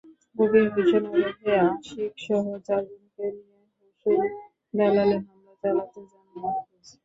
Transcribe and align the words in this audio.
কবির 0.35 0.67
হোসেন 0.73 1.03
ওরফে 1.13 1.51
আশিকসহ 1.67 2.43
চারজনকে 2.67 3.25
নিয়ে 3.37 3.61
হোসেনি 3.75 4.27
দালানে 4.73 5.17
হামলা 5.25 5.53
চালাতে 5.61 5.99
যান 6.09 6.25
মাহফুজ। 6.35 6.85